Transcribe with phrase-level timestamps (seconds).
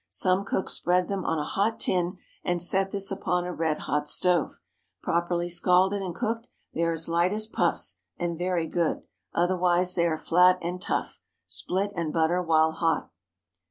[0.09, 4.07] Some cooks spread them on a hot tin, and set this upon a red hot
[4.07, 4.59] stove.
[5.03, 9.03] Properly scalded and cooked, they are light as puffs, and very good;
[9.35, 11.19] otherwise they are flat and tough.
[11.45, 13.11] Split and butter while hot.